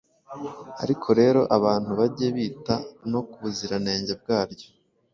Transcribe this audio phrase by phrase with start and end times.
[0.83, 2.75] Ariko rero abantu bage bita
[3.11, 4.67] no ku buziranenge bwaryo!